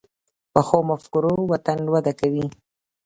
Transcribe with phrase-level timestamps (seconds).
[0.53, 2.45] پخو مفکورو وطن وده کوي